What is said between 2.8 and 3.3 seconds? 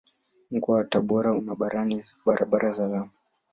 lami.